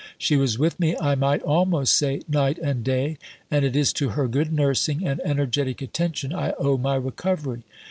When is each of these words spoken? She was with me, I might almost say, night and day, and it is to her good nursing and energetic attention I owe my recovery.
She 0.17 0.35
was 0.35 0.57
with 0.57 0.79
me, 0.79 0.95
I 0.99 1.13
might 1.13 1.43
almost 1.43 1.95
say, 1.95 2.23
night 2.27 2.57
and 2.57 2.83
day, 2.83 3.19
and 3.51 3.63
it 3.63 3.75
is 3.75 3.93
to 3.93 4.09
her 4.17 4.27
good 4.27 4.51
nursing 4.51 5.07
and 5.07 5.21
energetic 5.23 5.79
attention 5.79 6.33
I 6.33 6.53
owe 6.57 6.79
my 6.79 6.95
recovery. 6.95 7.61